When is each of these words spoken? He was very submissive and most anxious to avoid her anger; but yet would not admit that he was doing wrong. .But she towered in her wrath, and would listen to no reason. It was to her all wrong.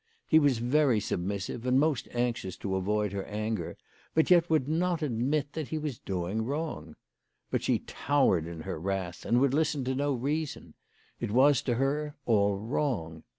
He 0.25 0.39
was 0.39 0.57
very 0.57 0.99
submissive 0.99 1.63
and 1.67 1.79
most 1.79 2.07
anxious 2.11 2.57
to 2.57 2.75
avoid 2.75 3.11
her 3.11 3.23
anger; 3.25 3.77
but 4.15 4.31
yet 4.31 4.49
would 4.49 4.67
not 4.67 5.03
admit 5.03 5.53
that 5.53 5.67
he 5.67 5.77
was 5.77 5.99
doing 5.99 6.41
wrong. 6.43 6.95
.But 7.51 7.61
she 7.61 7.83
towered 7.85 8.47
in 8.47 8.61
her 8.61 8.79
wrath, 8.79 9.25
and 9.27 9.39
would 9.39 9.53
listen 9.53 9.83
to 9.83 9.93
no 9.93 10.13
reason. 10.15 10.73
It 11.19 11.29
was 11.29 11.61
to 11.61 11.75
her 11.75 12.15
all 12.25 12.57
wrong. 12.57 13.21